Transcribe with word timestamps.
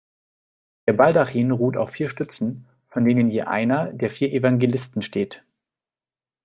Der 0.87 0.93
Baldachin 0.93 1.51
ruht 1.51 1.77
auf 1.77 1.91
vier 1.91 2.09
Stützen, 2.09 2.65
vor 2.87 3.03
denen 3.03 3.29
je 3.29 3.43
einer 3.43 3.93
der 3.93 4.09
vier 4.09 4.31
Evangelisten 4.33 5.03
steht. 5.03 5.45